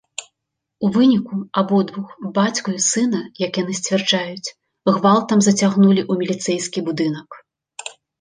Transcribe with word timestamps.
У 0.87 0.87
выніку 0.93 1.35
абодвух 1.61 2.07
бацьку 2.37 2.69
і 2.77 2.79
сына, 2.91 3.19
як 3.47 3.59
яны 3.61 3.75
сцвярджаюць, 3.79 4.53
гвалтам 4.95 5.39
зацягнулі 5.49 6.01
ў 6.11 6.23
міліцэйскі 6.23 6.79
будынак. 6.89 7.29